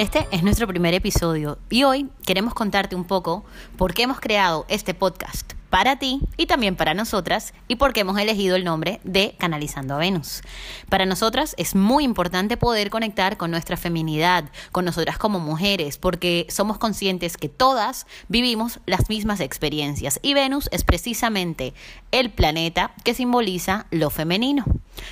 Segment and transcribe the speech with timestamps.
[0.00, 3.44] Este es nuestro primer episodio y hoy queremos contarte un poco
[3.76, 8.00] por qué hemos creado este podcast para ti y también para nosotras y por qué
[8.00, 10.42] hemos elegido el nombre de Canalizando a Venus.
[10.88, 16.46] Para nosotras es muy importante poder conectar con nuestra feminidad, con nosotras como mujeres, porque
[16.50, 21.72] somos conscientes que todas vivimos las mismas experiencias y Venus es precisamente
[22.10, 24.64] el planeta que simboliza lo femenino.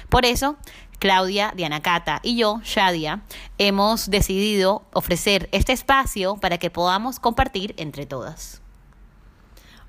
[0.09, 0.57] Por eso
[0.99, 3.23] Claudia, Diana Cata y yo, Shadia,
[3.59, 8.63] hemos decidido ofrecer este espacio para que podamos compartir entre todas.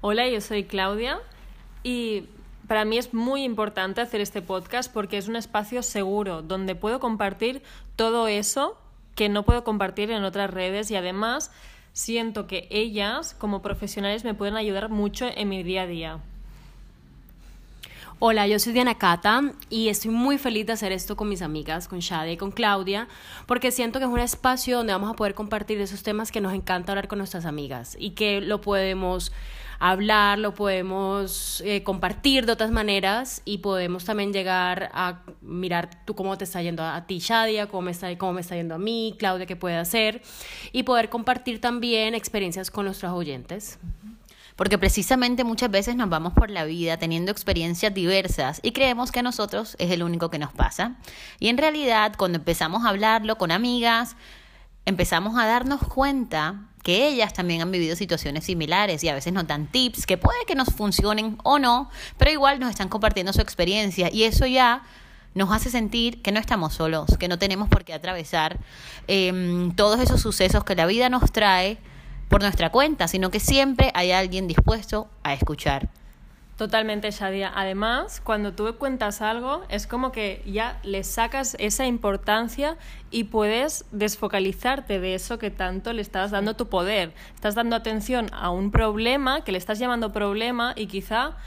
[0.02, 1.20] Hola, yo soy Claudia
[1.84, 2.24] y
[2.70, 7.02] para mí es muy importante hacer este podcast porque es un espacio seguro donde puedo
[7.02, 7.62] compartir
[7.98, 8.78] todo eso
[9.16, 11.52] que no puedo compartir en otras redes y además
[11.92, 16.20] siento que ellas como profesionales me pueden ayudar mucho en mi día a día.
[18.20, 21.90] Hola, yo soy Diana Cata y estoy muy feliz de hacer esto con mis amigas,
[21.90, 23.10] con Shadia y con Claudia,
[23.48, 26.54] porque siento que es un espacio donde vamos a poder compartir esos temas que nos
[26.54, 29.34] encanta hablar con nuestras amigas y que lo podemos
[29.80, 36.16] hablar, lo podemos eh, compartir de otras maneras y podemos también llegar a mirar tú
[36.16, 38.78] cómo te está yendo a ti, Shadia, cómo me está, cómo me está yendo a
[38.78, 40.22] mí, Claudia, qué puede hacer
[40.72, 43.80] y poder compartir también experiencias con nuestros oyentes
[44.60, 49.20] porque precisamente muchas veces nos vamos por la vida teniendo experiencias diversas y creemos que
[49.20, 50.98] a nosotros es el único que nos pasa.
[51.40, 54.18] Y en realidad, cuando empezamos a hablarlo con amigas,
[54.84, 59.48] empezamos a darnos cuenta que ellas también han vivido situaciones similares y a veces nos
[59.48, 63.42] dan tips que puede que nos funcionen o no, pero igual nos están compartiendo su
[63.42, 64.84] experiencia y eso ya
[65.36, 68.58] nos hace sentir que no estamos solos, que no tenemos por qué atravesar
[69.08, 71.78] eh, todos esos sucesos que la vida nos trae
[72.30, 75.90] por nuestra cuenta, sino que siempre hay alguien dispuesto a escuchar.
[76.60, 77.54] Totalmente, Shadia.
[77.56, 82.76] Además, cuando tú cuentas algo, es como que ya le sacas esa importancia
[83.12, 87.14] y puedes desfocalizarte de eso que tanto le estás dando tu poder.
[87.34, 91.38] Estás dando atención a un problema que le estás llamando problema y quizá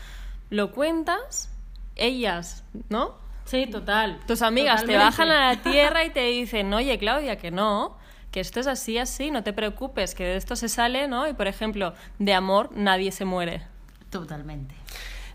[0.48, 1.50] lo cuentas,
[1.94, 3.14] ellas, ¿no?
[3.44, 4.18] Sí, total.
[4.26, 7.98] Tus amigas te bajan a la tierra y te dicen, oye, Claudia, que no
[8.30, 11.28] que esto es así, así, no te preocupes, que de esto se sale, ¿no?
[11.28, 13.71] Y por ejemplo, de amor nadie se muere.
[14.12, 14.74] Totalmente.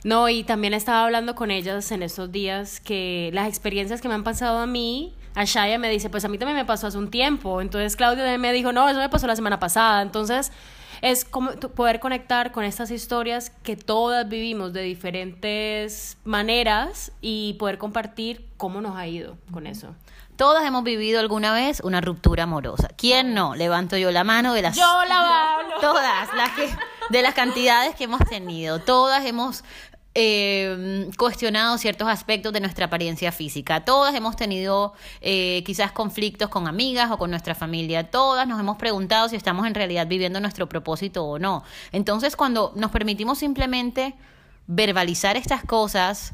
[0.04, 4.14] No, y también estaba hablando con ellas en estos días que las experiencias que me
[4.14, 6.98] han pasado a mí, a Shaya me dice, pues a mí también me pasó hace
[6.98, 7.60] un tiempo.
[7.60, 10.04] Entonces Claudia me dijo, no, eso me pasó la semana pasada.
[10.04, 10.52] Entonces
[11.02, 17.80] es como poder conectar con estas historias que todas vivimos de diferentes maneras y poder
[17.80, 19.96] compartir cómo nos ha ido con eso.
[20.36, 22.90] Todas hemos vivido alguna vez una ruptura amorosa.
[22.96, 23.56] ¿Quién no?
[23.56, 26.70] Levanto yo la mano de las Yo la todas las que
[27.10, 28.80] de las cantidades que hemos tenido.
[28.80, 29.64] Todas hemos
[30.20, 33.86] eh, cuestionado ciertos aspectos de nuestra apariencia física.
[33.86, 38.10] Todas hemos tenido eh, quizás conflictos con amigas o con nuestra familia.
[38.10, 41.64] Todas nos hemos preguntado si estamos en realidad viviendo nuestro propósito o no.
[41.92, 44.16] Entonces, cuando nos permitimos simplemente
[44.66, 46.34] verbalizar estas cosas,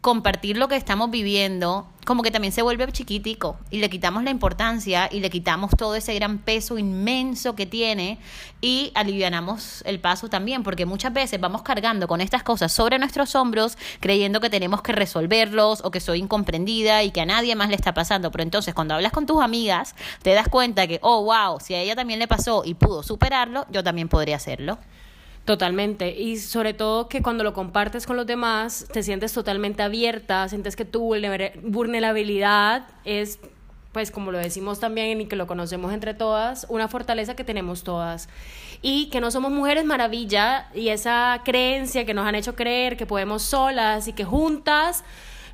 [0.00, 4.30] compartir lo que estamos viviendo, como que también se vuelve chiquitico y le quitamos la
[4.30, 8.18] importancia y le quitamos todo ese gran peso inmenso que tiene
[8.62, 13.34] y alivianamos el paso también, porque muchas veces vamos cargando con estas cosas sobre nuestros
[13.34, 17.68] hombros creyendo que tenemos que resolverlos o que soy incomprendida y que a nadie más
[17.68, 21.24] le está pasando, pero entonces cuando hablas con tus amigas te das cuenta que, oh,
[21.24, 24.78] wow, si a ella también le pasó y pudo superarlo, yo también podría hacerlo.
[25.44, 26.10] Totalmente.
[26.16, 30.76] Y sobre todo que cuando lo compartes con los demás, te sientes totalmente abierta, sientes
[30.76, 31.00] que tu
[31.62, 33.40] vulnerabilidad es,
[33.92, 37.82] pues como lo decimos también y que lo conocemos entre todas, una fortaleza que tenemos
[37.82, 38.28] todas.
[38.82, 43.06] Y que no somos mujeres maravilla y esa creencia que nos han hecho creer que
[43.06, 45.04] podemos solas y que juntas...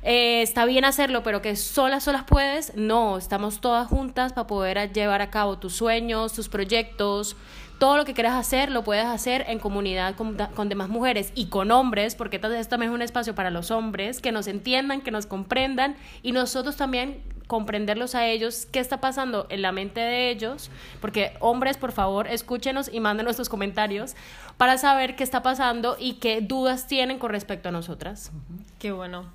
[0.03, 4.93] Eh, está bien hacerlo, pero que solas, solas puedes, no, estamos todas juntas para poder
[4.93, 7.35] llevar a cabo tus sueños, tus proyectos,
[7.79, 11.71] todo lo que quieras hacer lo puedes hacer en comunidad con, demás mujeres y con
[11.71, 15.25] hombres, porque esto también es un espacio para los hombres, que nos entiendan, que nos
[15.25, 20.69] comprendan y nosotros también comprenderlos a ellos, qué está pasando en la mente de ellos,
[20.99, 24.15] porque hombres, por favor, escúchenos y manden nuestros comentarios
[24.57, 28.31] para saber qué está pasando y qué dudas tienen con respecto a nosotras.
[28.79, 29.25] Qué bueno.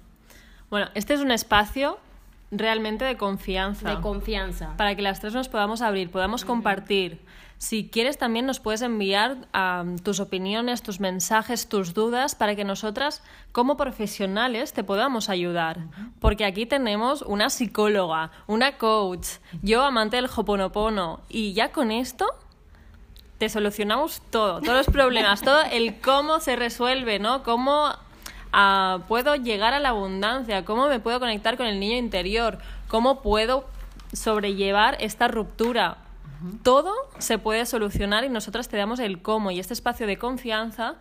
[0.68, 1.98] Bueno, este es un espacio
[2.50, 3.88] realmente de confianza.
[3.94, 4.76] De confianza.
[4.76, 7.20] para que las tres nos podamos abrir, podamos compartir.
[7.62, 9.36] Si quieres, también nos puedes enviar
[10.02, 13.22] tus opiniones, tus mensajes, tus dudas, para que nosotras,
[13.52, 15.78] como profesionales, te podamos ayudar.
[16.18, 19.28] Porque aquí tenemos una psicóloga, una coach,
[19.62, 22.26] yo amante del Hoponopono, y ya con esto
[23.38, 27.44] te solucionamos todo, todos los problemas, todo el cómo se resuelve, ¿no?
[27.44, 27.92] Cómo
[28.52, 33.22] ah, puedo llegar a la abundancia, cómo me puedo conectar con el niño interior, cómo
[33.22, 33.66] puedo
[34.12, 35.98] sobrellevar esta ruptura.
[36.62, 40.96] Todo se puede solucionar y nosotras te damos el cómo y este espacio de confianza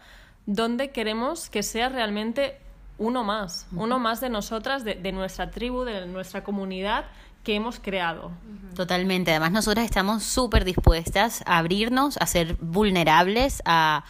[0.46, 2.58] donde queremos que sea realmente
[2.98, 7.06] uno más, uno más de nosotras, de, de nuestra tribu, de nuestra comunidad
[7.44, 8.32] que hemos creado.
[8.76, 9.32] Totalmente.
[9.32, 14.04] Además, nosotras estamos súper dispuestas a abrirnos, a ser vulnerables, a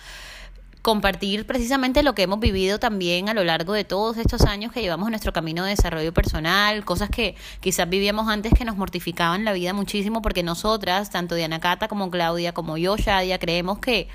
[0.82, 4.82] compartir precisamente lo que hemos vivido también a lo largo de todos estos años que
[4.82, 9.46] llevamos en nuestro camino de desarrollo personal, cosas que quizás vivíamos antes que nos mortificaban
[9.46, 14.08] la vida muchísimo porque nosotras, tanto Diana Cata como Claudia, como yo, Shadia, creemos que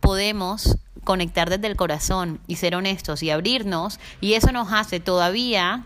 [0.00, 5.84] podemos conectar desde el corazón y ser honestos y abrirnos y eso nos hace todavía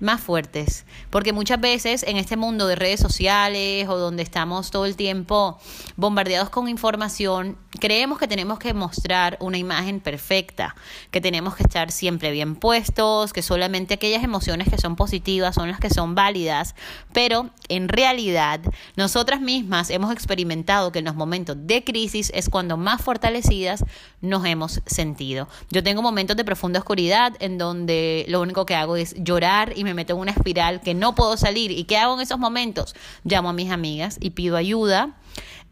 [0.00, 4.86] más fuertes, porque muchas veces en este mundo de redes sociales o donde estamos todo
[4.86, 5.58] el tiempo
[5.96, 10.74] bombardeados con información, creemos que tenemos que mostrar una imagen perfecta,
[11.10, 15.70] que tenemos que estar siempre bien puestos, que solamente aquellas emociones que son positivas son
[15.70, 16.74] las que son válidas,
[17.12, 18.60] pero en realidad
[18.96, 23.84] nosotras mismas hemos experimentado que en los momentos de crisis es cuando más fortalecidas
[24.20, 25.48] nos hemos sentido.
[25.70, 29.84] Yo tengo momentos de profunda oscuridad en donde lo único que hago es llorar y
[29.90, 31.70] me meto en una espiral que no puedo salir.
[31.70, 32.94] ¿Y qué hago en esos momentos?
[33.24, 35.16] Llamo a mis amigas y pido ayuda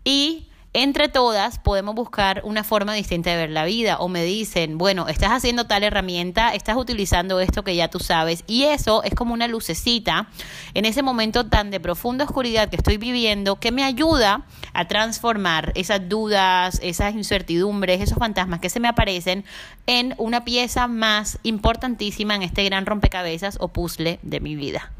[0.04, 4.76] y entre todas podemos buscar una forma distinta de ver la vida o me dicen,
[4.76, 9.14] bueno, estás haciendo tal herramienta, estás utilizando esto que ya tú sabes y eso es
[9.14, 10.28] como una lucecita
[10.74, 15.72] en ese momento tan de profunda oscuridad que estoy viviendo que me ayuda a transformar
[15.74, 19.44] esas dudas, esas incertidumbres, esos fantasmas que se me aparecen
[19.86, 24.92] en una pieza más importantísima en este gran rompecabezas o puzzle de mi vida.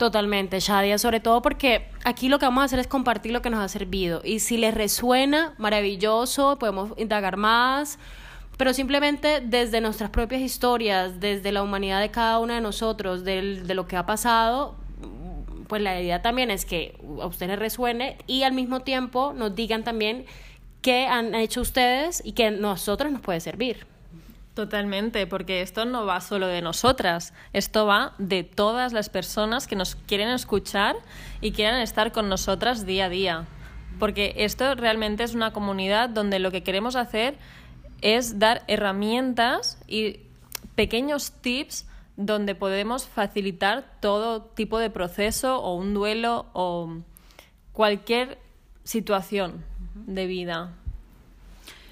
[0.00, 3.50] Totalmente, Shadia, sobre todo porque aquí lo que vamos a hacer es compartir lo que
[3.50, 4.22] nos ha servido.
[4.24, 7.98] Y si les resuena, maravilloso, podemos indagar más,
[8.56, 13.66] pero simplemente desde nuestras propias historias, desde la humanidad de cada una de nosotros, del-
[13.66, 14.74] de lo que ha pasado,
[15.68, 19.54] pues la idea también es que a usted les resuene y al mismo tiempo nos
[19.54, 20.24] digan también
[20.80, 23.84] qué han hecho ustedes y que a nosotros nos puede servir.
[24.54, 29.76] Totalmente, porque esto no va solo de nosotras, esto va de todas las personas que
[29.76, 30.96] nos quieren escuchar
[31.40, 33.46] y quieren estar con nosotras día a día.
[34.00, 37.38] Porque esto realmente es una comunidad donde lo que queremos hacer
[38.00, 40.20] es dar herramientas y
[40.74, 41.86] pequeños tips
[42.16, 46.98] donde podemos facilitar todo tipo de proceso o un duelo o
[47.72, 48.38] cualquier
[48.84, 49.64] situación
[49.94, 50.76] de vida.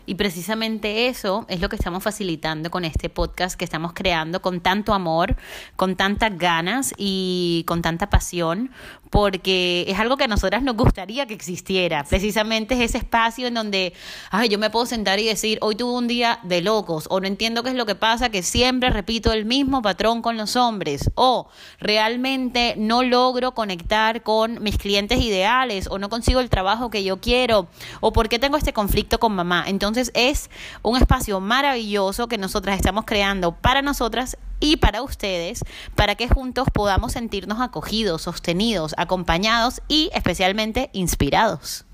[0.08, 4.62] Y precisamente eso es lo que estamos facilitando con este podcast que estamos creando con
[4.62, 5.36] tanto amor,
[5.76, 8.70] con tantas ganas y con tanta pasión,
[9.10, 12.04] porque es algo que a nosotras nos gustaría que existiera.
[12.04, 13.92] Precisamente es ese espacio en donde
[14.30, 17.26] ay, yo me puedo sentar y decir, hoy tuve un día de locos, o no
[17.26, 21.10] entiendo qué es lo que pasa, que siempre repito el mismo patrón con los hombres,
[21.16, 21.50] o
[21.80, 27.20] realmente no logro conectar con mis clientes ideales, o no consigo el trabajo que yo
[27.20, 27.68] quiero,
[28.00, 29.64] o por qué tengo este conflicto con mamá.
[29.66, 30.50] Entonces es
[30.82, 35.64] un espacio maravilloso que nosotras estamos creando para nosotras y para ustedes,
[35.94, 41.84] para que juntos podamos sentirnos acogidos, sostenidos, acompañados y especialmente inspirados.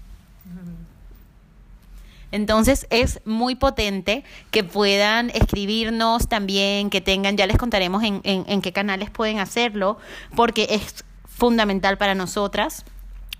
[2.31, 8.45] Entonces es muy potente que puedan escribirnos también, que tengan, ya les contaremos en, en,
[8.49, 9.99] en qué canales pueden hacerlo,
[10.35, 12.85] porque es fundamental para nosotras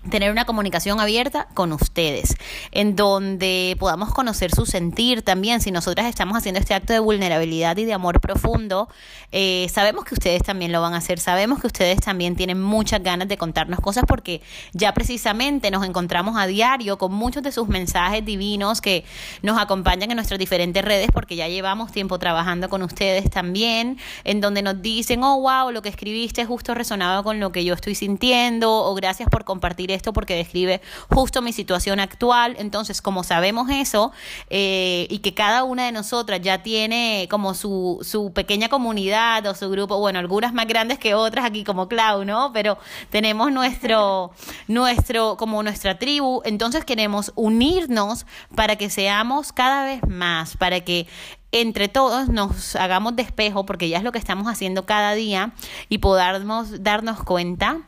[0.09, 2.35] tener una comunicación abierta con ustedes,
[2.71, 5.61] en donde podamos conocer su sentir también.
[5.61, 8.89] Si nosotras estamos haciendo este acto de vulnerabilidad y de amor profundo,
[9.31, 13.01] eh, sabemos que ustedes también lo van a hacer, sabemos que ustedes también tienen muchas
[13.01, 14.41] ganas de contarnos cosas porque
[14.73, 19.05] ya precisamente nos encontramos a diario con muchos de sus mensajes divinos que
[19.41, 24.41] nos acompañan en nuestras diferentes redes porque ya llevamos tiempo trabajando con ustedes también, en
[24.41, 27.95] donde nos dicen, oh, wow, lo que escribiste justo resonaba con lo que yo estoy
[27.95, 32.55] sintiendo, o gracias por compartir esto porque describe justo mi situación actual.
[32.59, 34.11] Entonces, como sabemos eso
[34.49, 39.55] eh, y que cada una de nosotras ya tiene como su, su pequeña comunidad o
[39.55, 42.51] su grupo, bueno, algunas más grandes que otras aquí como Clau, ¿no?
[42.53, 42.77] Pero
[43.09, 44.31] tenemos nuestro,
[44.67, 48.25] nuestro, como nuestra tribu, entonces queremos unirnos
[48.55, 51.07] para que seamos cada vez más, para que
[51.51, 55.53] entre todos nos hagamos despejo, porque ya es lo que estamos haciendo cada día,
[55.87, 57.79] y podamos darnos cuenta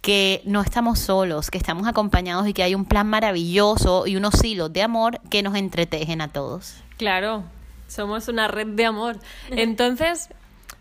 [0.00, 4.42] que no estamos solos, que estamos acompañados y que hay un plan maravilloso y unos
[4.42, 6.76] hilos de amor que nos entretejen a todos.
[6.96, 7.44] Claro,
[7.86, 9.18] somos una red de amor.
[9.50, 10.30] Entonces,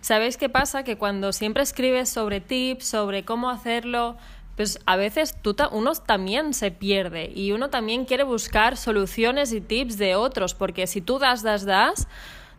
[0.01, 0.83] ¿sabéis qué pasa?
[0.83, 4.15] Que cuando siempre escribes sobre tips, sobre cómo hacerlo,
[4.55, 9.61] pues a veces tú uno también se pierde y uno también quiere buscar soluciones y
[9.61, 12.07] tips de otros, porque si tú das, das, das,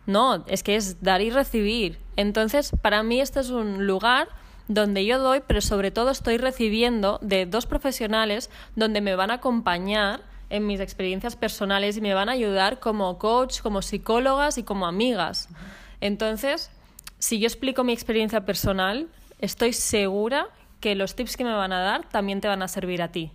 [0.07, 1.99] no, es que es dar y recibir.
[2.15, 4.29] Entonces, para mí este es un lugar
[4.73, 9.35] donde yo doy, pero sobre todo estoy recibiendo de dos profesionales donde me van a
[9.35, 14.63] acompañar en mis experiencias personales y me van a ayudar como coach, como psicólogas y
[14.63, 15.49] como amigas.
[16.01, 16.71] Entonces,
[17.19, 19.07] si yo explico mi experiencia personal,
[19.39, 20.47] estoy segura
[20.79, 23.31] que los tips que me van a dar también te van a servir a ti.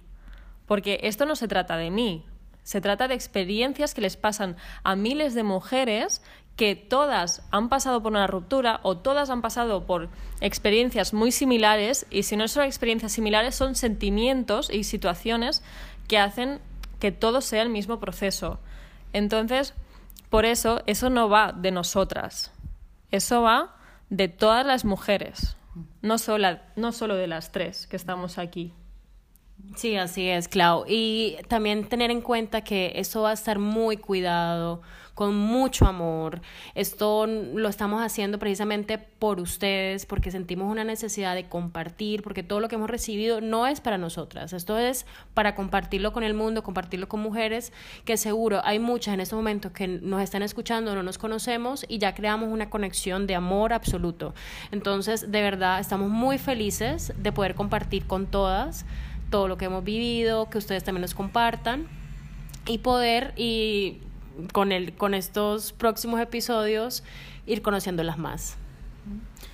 [0.67, 2.25] Porque esto no se trata de mí,
[2.65, 6.21] se trata de experiencias que les pasan a miles de mujeres
[6.57, 10.09] que todas han pasado por una ruptura o todas han pasado por
[10.41, 15.63] experiencias muy similares y si no son experiencias similares son sentimientos y situaciones
[16.09, 16.61] que hacen
[16.99, 18.59] que todo sea el mismo proceso.
[19.13, 19.75] Entonces,
[20.31, 22.53] por eso, eso no va de nosotras,
[23.11, 23.77] eso va
[24.09, 25.57] de todas las mujeres,
[26.01, 28.73] no solo, no solo de las tres que estamos aquí.
[29.77, 30.85] Sí, así es, Clau.
[30.89, 34.81] Y también tener en cuenta que eso va a estar muy cuidado,
[35.17, 36.43] con mucho amor.
[36.75, 42.61] Esto lo estamos haciendo precisamente por ustedes, porque sentimos una necesidad de compartir, porque todo
[42.61, 46.63] lo que hemos recibido no es para nosotras, esto es para compartirlo con el mundo,
[46.63, 47.73] compartirlo con mujeres,
[48.05, 51.97] que seguro hay muchas en este momento que nos están escuchando, no nos conocemos y
[51.97, 54.35] ya creamos una conexión de amor absoluto.
[54.71, 58.85] Entonces, de verdad, estamos muy felices de poder compartir con todas
[59.31, 61.87] todo lo que hemos vivido, que ustedes también nos compartan
[62.67, 63.99] y poder y
[64.53, 67.03] con, el, con estos próximos episodios
[67.47, 68.57] ir conociéndolas más.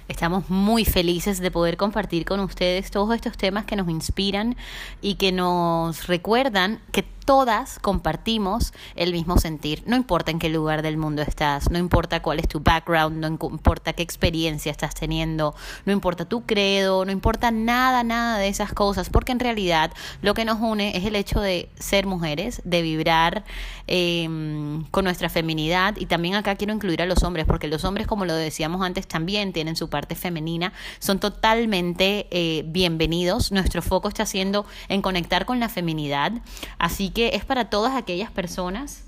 [0.08, 4.56] Estamos muy felices de poder compartir con ustedes todos estos temas que nos inspiran
[5.00, 9.82] y que nos recuerdan que todas compartimos el mismo sentir.
[9.86, 13.28] No importa en qué lugar del mundo estás, no importa cuál es tu background, no
[13.28, 18.72] importa qué experiencia estás teniendo, no importa tu credo, no importa nada, nada de esas
[18.72, 22.82] cosas, porque en realidad lo que nos une es el hecho de ser mujeres, de
[22.82, 23.44] vibrar
[23.86, 28.06] em, con nuestra feminidad y también acá quiero incluir a los hombres, porque los hombres,
[28.06, 33.52] como lo decíamos antes, también tienen su parte femenina, son totalmente eh, bienvenidos.
[33.52, 36.32] Nuestro foco está siendo en conectar con la feminidad,
[36.78, 39.04] así que es para todas aquellas personas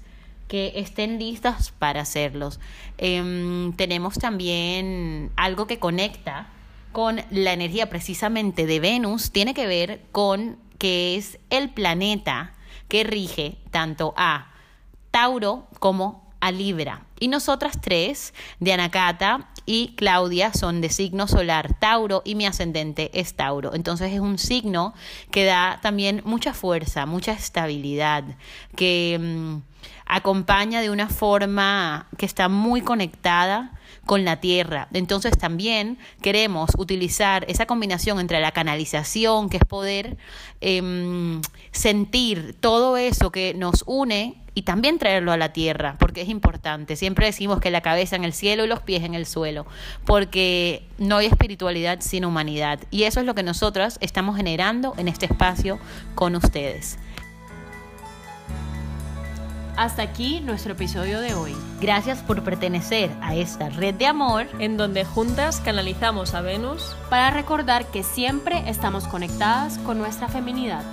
[0.49, 2.61] que estén listas para hacerlos.
[2.99, 6.49] Em, tenemos también algo que conecta
[6.93, 12.55] con la energía precisamente de Venus, tiene que ver con que es el planeta
[12.89, 14.53] que rige tanto a
[15.11, 17.07] Tauro como a Libra.
[17.19, 23.11] Y nosotras tres, de Anacata y Claudia, son de signo solar Tauro y mi ascendente
[23.19, 23.75] es Tauro.
[23.75, 24.93] Entonces es un signo
[25.31, 28.25] que da también mucha fuerza, mucha estabilidad,
[28.77, 29.57] que mm,
[30.05, 33.73] acompaña de una forma que está muy conectada
[34.05, 34.89] con la tierra.
[34.93, 40.19] Entonces también queremos utilizar esa combinación entre la canalización, que es poder
[40.61, 41.41] em,
[41.73, 46.97] sentir todo eso que nos une y también traerlo a la tierra, porque es importante.
[46.97, 49.67] Siempre decimos que la cabeza en el cielo y los pies en el suelo,
[50.05, 52.79] porque no hay espiritualidad sin humanidad.
[52.91, 55.79] Y eso es lo que nosotras estamos generando en este espacio
[56.15, 56.99] con ustedes.
[59.77, 61.53] Hasta aquí nuestro episodio de hoy.
[61.81, 67.33] Gracias por pertenecer a esta red de amor en donde juntas canalizamos a Venus para
[67.33, 70.85] recordar que siempre estamos conectadas con nuestra feminidad.